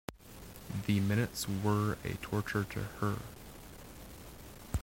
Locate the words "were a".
1.47-2.15